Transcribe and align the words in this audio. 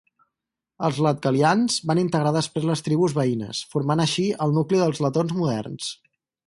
Els 0.87 1.01
latgalians 1.07 1.75
van 1.91 2.01
integrar 2.05 2.33
després 2.39 2.67
les 2.71 2.83
tribus 2.89 3.15
veïnes, 3.21 3.63
formant 3.75 4.05
així 4.09 4.27
el 4.47 4.59
nucli 4.61 4.85
dels 4.85 5.05
letons 5.09 5.39
moderns. 5.43 5.97